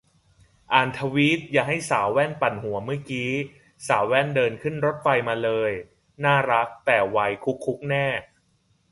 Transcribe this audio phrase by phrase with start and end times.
[0.73, 3.31] อ่านทวีตอย่าให้สาวแว่นปั่นหัวเมื่อกี๊
[3.87, 5.71] สาวแว่นเดินขึ้นรถไฟฟ้ามาเลย
[6.23, 8.07] น่ารัก แต่วัยคุกคุกแน่